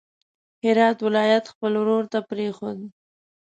هرات 0.63 0.97
ولایت 1.07 1.45
خپل 1.53 1.73
ورور 1.77 2.03
ته 2.11 2.19
پرېښود. 2.29 2.79